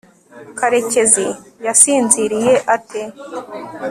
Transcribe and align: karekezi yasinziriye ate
karekezi 0.59 1.25
yasinziriye 1.65 2.53
ate 2.75 3.01